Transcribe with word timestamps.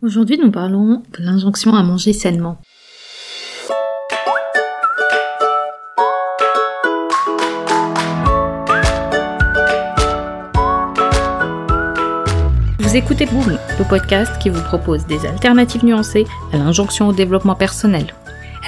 Aujourd'hui, 0.00 0.38
nous 0.38 0.52
parlons 0.52 1.02
de 1.18 1.24
l'injonction 1.24 1.74
à 1.74 1.82
manger 1.82 2.12
sainement. 2.12 2.60
Vous 12.78 12.96
écoutez 12.96 13.26
Boom, 13.26 13.58
le 13.78 13.88
podcast 13.88 14.40
qui 14.40 14.50
vous 14.50 14.62
propose 14.62 15.04
des 15.06 15.26
alternatives 15.26 15.84
nuancées 15.84 16.26
à 16.52 16.58
l'injonction 16.58 17.08
au 17.08 17.12
développement 17.12 17.56
personnel. 17.56 18.14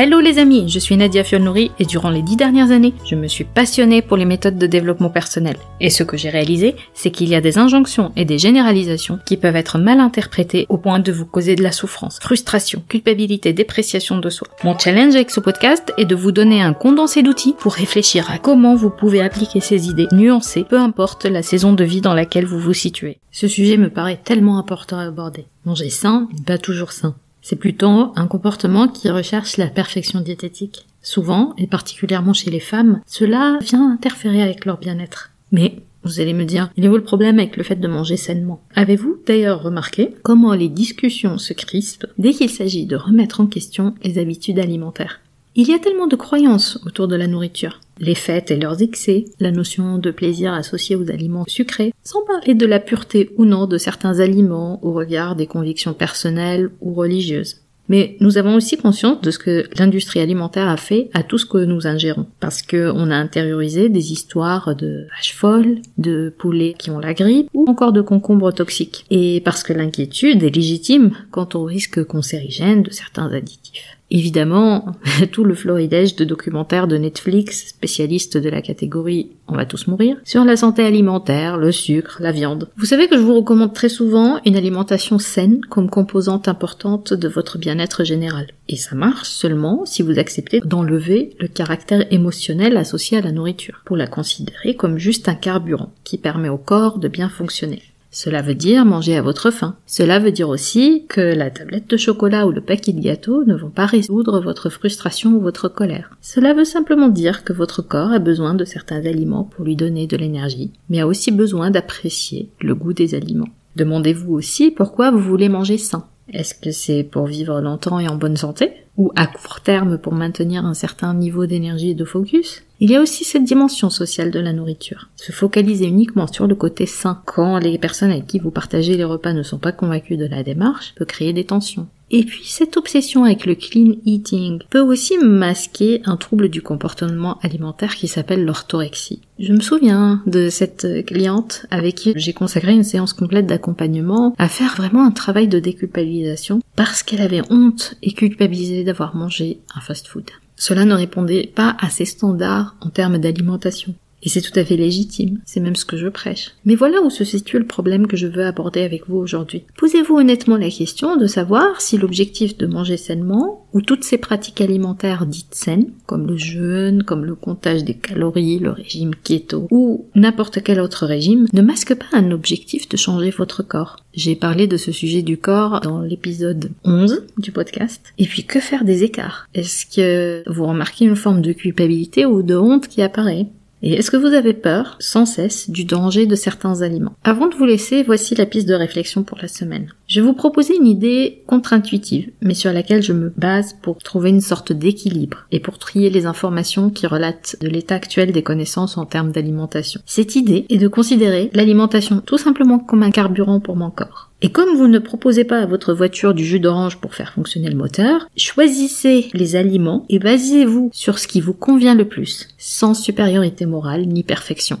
Hello 0.00 0.20
les 0.20 0.38
amis, 0.38 0.68
je 0.68 0.78
suis 0.78 0.96
Nadia 0.96 1.24
Fionnouri 1.24 1.72
et 1.80 1.84
durant 1.84 2.10
les 2.10 2.22
dix 2.22 2.36
dernières 2.36 2.70
années, 2.70 2.94
je 3.04 3.16
me 3.16 3.26
suis 3.26 3.42
passionnée 3.42 4.00
pour 4.00 4.16
les 4.16 4.26
méthodes 4.26 4.56
de 4.56 4.68
développement 4.68 5.10
personnel. 5.10 5.56
Et 5.80 5.90
ce 5.90 6.04
que 6.04 6.16
j'ai 6.16 6.28
réalisé, 6.28 6.76
c'est 6.94 7.10
qu'il 7.10 7.28
y 7.28 7.34
a 7.34 7.40
des 7.40 7.58
injonctions 7.58 8.12
et 8.14 8.24
des 8.24 8.38
généralisations 8.38 9.18
qui 9.26 9.36
peuvent 9.36 9.56
être 9.56 9.76
mal 9.76 9.98
interprétées 9.98 10.66
au 10.68 10.78
point 10.78 11.00
de 11.00 11.10
vous 11.10 11.26
causer 11.26 11.56
de 11.56 11.64
la 11.64 11.72
souffrance, 11.72 12.20
frustration, 12.20 12.80
culpabilité, 12.88 13.52
dépréciation 13.52 14.18
de 14.18 14.30
soi. 14.30 14.46
Mon 14.62 14.78
challenge 14.78 15.16
avec 15.16 15.32
ce 15.32 15.40
podcast 15.40 15.92
est 15.98 16.04
de 16.04 16.14
vous 16.14 16.30
donner 16.30 16.62
un 16.62 16.74
condensé 16.74 17.24
d'outils 17.24 17.56
pour 17.58 17.74
réfléchir 17.74 18.30
à 18.30 18.38
comment 18.38 18.76
vous 18.76 18.90
pouvez 18.90 19.20
appliquer 19.20 19.58
ces 19.58 19.88
idées 19.88 20.06
nuancées, 20.12 20.62
peu 20.62 20.78
importe 20.78 21.24
la 21.24 21.42
saison 21.42 21.72
de 21.72 21.82
vie 21.82 22.02
dans 22.02 22.14
laquelle 22.14 22.46
vous 22.46 22.60
vous 22.60 22.72
situez. 22.72 23.18
Ce 23.32 23.48
sujet 23.48 23.76
me 23.76 23.90
paraît 23.90 24.20
tellement 24.22 24.60
important 24.60 24.98
à 24.98 25.06
aborder. 25.06 25.46
Manger 25.64 25.90
sain 25.90 26.28
pas 26.46 26.56
toujours 26.56 26.92
sain. 26.92 27.16
C'est 27.42 27.56
plutôt 27.56 28.12
un 28.16 28.26
comportement 28.26 28.88
qui 28.88 29.10
recherche 29.10 29.56
la 29.56 29.68
perfection 29.68 30.20
diététique. 30.20 30.86
Souvent, 31.02 31.54
et 31.56 31.66
particulièrement 31.66 32.32
chez 32.32 32.50
les 32.50 32.60
femmes, 32.60 33.00
cela 33.06 33.58
vient 33.62 33.92
interférer 33.92 34.42
avec 34.42 34.64
leur 34.64 34.78
bien-être. 34.78 35.30
Mais 35.52 35.76
vous 36.04 36.20
allez 36.20 36.32
me 36.34 36.44
dire, 36.44 36.70
il 36.76 36.84
est 36.84 36.88
où 36.88 36.96
le 36.96 37.02
problème 37.02 37.38
avec 37.38 37.56
le 37.56 37.62
fait 37.62 37.76
de 37.76 37.88
manger 37.88 38.16
sainement? 38.16 38.62
Avez-vous 38.74 39.18
d'ailleurs 39.26 39.62
remarqué 39.62 40.14
comment 40.22 40.54
les 40.54 40.68
discussions 40.68 41.38
se 41.38 41.52
crispent 41.52 42.06
dès 42.18 42.32
qu'il 42.32 42.50
s'agit 42.50 42.86
de 42.86 42.96
remettre 42.96 43.40
en 43.40 43.46
question 43.46 43.94
les 44.02 44.18
habitudes 44.18 44.58
alimentaires? 44.58 45.20
Il 45.60 45.68
y 45.68 45.74
a 45.74 45.80
tellement 45.80 46.06
de 46.06 46.14
croyances 46.14 46.78
autour 46.86 47.08
de 47.08 47.16
la 47.16 47.26
nourriture. 47.26 47.80
Les 47.98 48.14
fêtes 48.14 48.52
et 48.52 48.56
leurs 48.56 48.80
excès, 48.80 49.24
la 49.40 49.50
notion 49.50 49.98
de 49.98 50.12
plaisir 50.12 50.52
associée 50.52 50.94
aux 50.94 51.10
aliments 51.10 51.46
sucrés, 51.48 51.92
sans 52.04 52.24
parler 52.24 52.54
de 52.54 52.64
la 52.64 52.78
pureté 52.78 53.32
ou 53.36 53.44
non 53.44 53.66
de 53.66 53.76
certains 53.76 54.20
aliments 54.20 54.78
au 54.84 54.92
regard 54.92 55.34
des 55.34 55.48
convictions 55.48 55.94
personnelles 55.94 56.70
ou 56.80 56.94
religieuses. 56.94 57.56
Mais 57.88 58.16
nous 58.20 58.38
avons 58.38 58.54
aussi 58.54 58.76
conscience 58.76 59.20
de 59.20 59.32
ce 59.32 59.38
que 59.40 59.68
l'industrie 59.76 60.20
alimentaire 60.20 60.68
a 60.68 60.76
fait 60.76 61.10
à 61.12 61.24
tout 61.24 61.38
ce 61.38 61.46
que 61.46 61.64
nous 61.64 61.88
ingérons. 61.88 62.26
Parce 62.40 62.62
qu'on 62.62 63.10
a 63.10 63.16
intériorisé 63.16 63.88
des 63.88 64.12
histoires 64.12 64.76
de 64.76 65.06
vaches 65.16 65.34
folles, 65.34 65.78
de 65.96 66.32
poulets 66.36 66.74
qui 66.78 66.90
ont 66.90 67.00
la 67.00 67.14
grippe, 67.14 67.48
ou 67.52 67.68
encore 67.68 67.92
de 67.92 68.00
concombres 68.00 68.52
toxiques. 68.52 69.04
Et 69.10 69.40
parce 69.44 69.62
que 69.62 69.72
l'inquiétude 69.72 70.42
est 70.42 70.54
légitime 70.54 71.10
quant 71.30 71.48
au 71.54 71.64
risque 71.64 72.04
cancérigène 72.04 72.82
de 72.82 72.90
certains 72.90 73.32
additifs. 73.32 73.98
Évidemment, 74.10 74.86
tout 75.32 75.44
le 75.44 75.54
floridège 75.54 76.16
de 76.16 76.24
documentaires 76.24 76.88
de 76.88 76.96
Netflix, 76.96 77.68
spécialistes 77.68 78.38
de 78.38 78.48
la 78.48 78.62
catégorie 78.62 79.30
On 79.48 79.54
va 79.54 79.66
tous 79.66 79.86
mourir, 79.86 80.16
sur 80.24 80.44
la 80.44 80.56
santé 80.56 80.84
alimentaire, 80.84 81.58
le 81.58 81.72
sucre, 81.72 82.18
la 82.20 82.32
viande. 82.32 82.68
Vous 82.76 82.86
savez 82.86 83.08
que 83.08 83.16
je 83.16 83.22
vous 83.22 83.36
recommande 83.36 83.74
très 83.74 83.88
souvent 83.88 84.40
une 84.46 84.56
alimentation 84.56 85.18
saine 85.18 85.60
comme 85.68 85.90
composante 85.90 86.48
importante 86.48 87.12
de 87.12 87.28
votre 87.28 87.58
bien-être 87.58 88.04
général. 88.04 88.46
Et 88.68 88.76
ça 88.76 88.94
marche 88.94 89.28
seulement 89.28 89.86
si 89.86 90.02
vous 90.02 90.18
acceptez 90.18 90.60
d'enlever 90.60 91.34
le 91.40 91.48
caractère 91.48 92.06
émotionnel 92.12 92.76
associé 92.76 93.18
à 93.18 93.22
la 93.22 93.32
nourriture, 93.32 93.82
pour 93.84 93.96
la 93.96 94.06
considérer 94.06 94.76
comme 94.76 94.98
juste 94.98 95.28
un 95.28 95.34
carburant 95.34 95.92
qui 96.04 96.18
permet 96.18 96.50
au 96.50 96.58
corps 96.58 96.98
de 96.98 97.08
bien 97.08 97.30
fonctionner. 97.30 97.82
Cela 98.10 98.40
veut 98.40 98.54
dire 98.54 98.86
manger 98.86 99.16
à 99.16 99.22
votre 99.22 99.50
faim. 99.50 99.76
Cela 99.86 100.18
veut 100.18 100.32
dire 100.32 100.48
aussi 100.48 101.04
que 101.08 101.20
la 101.20 101.50
tablette 101.50 101.90
de 101.90 101.96
chocolat 101.98 102.46
ou 102.46 102.52
le 102.52 102.62
paquet 102.62 102.92
de 102.92 103.00
gâteaux 103.00 103.44
ne 103.44 103.54
vont 103.54 103.68
pas 103.68 103.84
résoudre 103.84 104.40
votre 104.40 104.70
frustration 104.70 105.32
ou 105.32 105.40
votre 105.40 105.68
colère. 105.68 106.16
Cela 106.22 106.54
veut 106.54 106.64
simplement 106.64 107.08
dire 107.08 107.44
que 107.44 107.52
votre 107.52 107.82
corps 107.82 108.12
a 108.12 108.18
besoin 108.18 108.54
de 108.54 108.64
certains 108.64 109.04
aliments 109.04 109.44
pour 109.44 109.64
lui 109.64 109.76
donner 109.76 110.06
de 110.06 110.16
l'énergie, 110.16 110.72
mais 110.88 111.00
a 111.00 111.06
aussi 111.06 111.30
besoin 111.30 111.70
d'apprécier 111.70 112.48
le 112.60 112.74
goût 112.74 112.94
des 112.94 113.14
aliments. 113.14 113.48
Demandez-vous 113.76 114.32
aussi 114.32 114.70
pourquoi 114.70 115.10
vous 115.10 115.20
voulez 115.20 115.50
manger 115.50 115.76
sain. 115.76 116.04
Est-ce 116.32 116.54
que 116.54 116.70
c'est 116.70 117.04
pour 117.04 117.26
vivre 117.26 117.60
longtemps 117.60 117.98
et 117.98 118.08
en 118.08 118.16
bonne 118.16 118.36
santé 118.36 118.72
Ou 118.96 119.12
à 119.16 119.26
court 119.26 119.60
terme 119.60 119.98
pour 119.98 120.12
maintenir 120.12 120.64
un 120.64 120.74
certain 120.74 121.14
niveau 121.14 121.46
d'énergie 121.46 121.90
et 121.90 121.94
de 121.94 122.04
focus? 122.04 122.62
Il 122.80 122.90
y 122.90 122.96
a 122.96 123.00
aussi 123.00 123.24
cette 123.24 123.44
dimension 123.44 123.90
sociale 123.90 124.30
de 124.30 124.38
la 124.38 124.52
nourriture. 124.52 125.08
Se 125.16 125.32
focaliser 125.32 125.86
uniquement 125.86 126.26
sur 126.26 126.46
le 126.46 126.54
côté 126.54 126.86
sain 126.86 127.22
quand 127.24 127.58
les 127.58 127.78
personnes 127.78 128.10
avec 128.10 128.26
qui 128.26 128.38
vous 128.38 128.50
partagez 128.50 128.96
les 128.96 129.04
repas 129.04 129.32
ne 129.32 129.42
sont 129.42 129.58
pas 129.58 129.72
convaincues 129.72 130.16
de 130.16 130.26
la 130.26 130.42
démarche 130.42 130.94
peut 130.96 131.04
créer 131.04 131.32
des 131.32 131.44
tensions. 131.44 131.88
Et 132.10 132.24
puis 132.24 132.44
cette 132.44 132.76
obsession 132.76 133.24
avec 133.24 133.44
le 133.44 133.54
clean 133.54 133.94
eating 134.06 134.60
peut 134.70 134.80
aussi 134.80 135.18
masquer 135.18 136.00
un 136.04 136.16
trouble 136.16 136.48
du 136.48 136.62
comportement 136.62 137.38
alimentaire 137.42 137.94
qui 137.94 138.08
s'appelle 138.08 138.44
l'orthorexie. 138.44 139.20
Je 139.38 139.52
me 139.52 139.60
souviens 139.60 140.22
de 140.26 140.48
cette 140.48 141.04
cliente 141.06 141.66
avec 141.70 141.94
qui 141.96 142.12
j'ai 142.16 142.32
consacré 142.32 142.72
une 142.72 142.84
séance 142.84 143.12
complète 143.12 143.46
d'accompagnement 143.46 144.34
à 144.38 144.48
faire 144.48 144.74
vraiment 144.76 145.04
un 145.04 145.10
travail 145.10 145.48
de 145.48 145.58
déculpabilisation 145.58 146.60
parce 146.76 147.02
qu'elle 147.02 147.20
avait 147.20 147.42
honte 147.50 147.94
et 148.02 148.12
culpabilisé 148.12 148.84
d'avoir 148.84 149.14
mangé 149.14 149.60
un 149.74 149.80
fast-food. 149.80 150.30
Cela 150.56 150.84
ne 150.84 150.94
répondait 150.94 151.50
pas 151.54 151.76
à 151.78 151.88
ses 151.88 152.04
standards 152.04 152.74
en 152.80 152.90
termes 152.90 153.18
d'alimentation. 153.18 153.94
Et 154.22 154.28
c'est 154.28 154.40
tout 154.40 154.58
à 154.58 154.64
fait 154.64 154.76
légitime, 154.76 155.40
c'est 155.44 155.60
même 155.60 155.76
ce 155.76 155.84
que 155.84 155.96
je 155.96 156.08
prêche. 156.08 156.52
Mais 156.64 156.74
voilà 156.74 157.00
où 157.02 157.10
se 157.10 157.24
situe 157.24 157.58
le 157.58 157.66
problème 157.66 158.06
que 158.06 158.16
je 158.16 158.26
veux 158.26 158.44
aborder 158.44 158.82
avec 158.82 159.08
vous 159.08 159.16
aujourd'hui. 159.16 159.62
Posez-vous 159.76 160.16
honnêtement 160.16 160.56
la 160.56 160.70
question 160.70 161.16
de 161.16 161.26
savoir 161.26 161.80
si 161.80 161.98
l'objectif 161.98 162.56
de 162.56 162.66
manger 162.66 162.96
sainement, 162.96 163.66
ou 163.72 163.80
toutes 163.80 164.04
ces 164.04 164.18
pratiques 164.18 164.60
alimentaires 164.60 165.26
dites 165.26 165.54
saines, 165.54 165.90
comme 166.06 166.26
le 166.26 166.36
jeûne, 166.36 167.02
comme 167.02 167.24
le 167.24 167.34
comptage 167.34 167.84
des 167.84 167.94
calories, 167.94 168.58
le 168.58 168.70
régime 168.70 169.14
keto, 169.14 169.68
ou 169.70 170.06
n'importe 170.14 170.62
quel 170.62 170.80
autre 170.80 171.06
régime, 171.06 171.46
ne 171.52 171.62
masque 171.62 171.94
pas 171.94 172.06
un 172.12 172.30
objectif 172.30 172.88
de 172.88 172.96
changer 172.96 173.30
votre 173.30 173.62
corps. 173.62 173.98
J'ai 174.14 174.34
parlé 174.34 174.66
de 174.66 174.76
ce 174.76 174.90
sujet 174.90 175.22
du 175.22 175.36
corps 175.36 175.80
dans 175.80 176.00
l'épisode 176.00 176.70
11 176.84 177.24
du 177.36 177.52
podcast. 177.52 178.02
Et 178.18 178.26
puis 178.26 178.44
que 178.44 178.58
faire 178.58 178.84
des 178.84 179.04
écarts? 179.04 179.46
Est-ce 179.54 179.86
que 179.86 180.42
vous 180.50 180.66
remarquez 180.66 181.04
une 181.04 181.16
forme 181.16 181.42
de 181.42 181.52
culpabilité 181.52 182.26
ou 182.26 182.42
de 182.42 182.56
honte 182.56 182.88
qui 182.88 183.02
apparaît? 183.02 183.46
Et 183.82 183.94
est-ce 183.94 184.10
que 184.10 184.16
vous 184.16 184.34
avez 184.34 184.54
peur, 184.54 184.96
sans 184.98 185.26
cesse, 185.26 185.70
du 185.70 185.84
danger 185.84 186.26
de 186.26 186.34
certains 186.34 186.82
aliments? 186.82 187.14
Avant 187.24 187.46
de 187.46 187.54
vous 187.54 187.64
laisser, 187.64 188.02
voici 188.02 188.34
la 188.34 188.46
piste 188.46 188.68
de 188.68 188.74
réflexion 188.74 189.22
pour 189.22 189.38
la 189.40 189.48
semaine. 189.48 189.92
Je 190.06 190.20
vais 190.20 190.26
vous 190.26 190.34
proposer 190.34 190.74
une 190.76 190.86
idée 190.86 191.42
contre-intuitive, 191.46 192.30
mais 192.40 192.54
sur 192.54 192.72
laquelle 192.72 193.02
je 193.02 193.12
me 193.12 193.32
base 193.36 193.76
pour 193.80 193.98
trouver 193.98 194.30
une 194.30 194.40
sorte 194.40 194.72
d'équilibre 194.72 195.46
et 195.52 195.60
pour 195.60 195.78
trier 195.78 196.10
les 196.10 196.26
informations 196.26 196.90
qui 196.90 197.06
relatent 197.06 197.56
de 197.60 197.68
l'état 197.68 197.94
actuel 197.94 198.32
des 198.32 198.42
connaissances 198.42 198.98
en 198.98 199.06
termes 199.06 199.32
d'alimentation. 199.32 200.00
Cette 200.06 200.36
idée 200.36 200.66
est 200.68 200.78
de 200.78 200.88
considérer 200.88 201.50
l'alimentation 201.52 202.20
tout 202.24 202.38
simplement 202.38 202.78
comme 202.78 203.02
un 203.02 203.10
carburant 203.10 203.60
pour 203.60 203.76
mon 203.76 203.90
corps. 203.90 204.27
Et 204.40 204.50
comme 204.50 204.76
vous 204.76 204.86
ne 204.86 205.00
proposez 205.00 205.44
pas 205.44 205.60
à 205.60 205.66
votre 205.66 205.92
voiture 205.92 206.32
du 206.32 206.44
jus 206.44 206.60
d'orange 206.60 206.98
pour 206.98 207.14
faire 207.14 207.32
fonctionner 207.32 207.70
le 207.70 207.76
moteur, 207.76 208.28
choisissez 208.36 209.30
les 209.34 209.56
aliments 209.56 210.06
et 210.08 210.20
basez-vous 210.20 210.90
sur 210.92 211.18
ce 211.18 211.26
qui 211.26 211.40
vous 211.40 211.54
convient 211.54 211.96
le 211.96 212.06
plus, 212.06 212.48
sans 212.56 212.94
supériorité 212.94 213.66
morale 213.66 214.06
ni 214.06 214.22
perfection. 214.22 214.80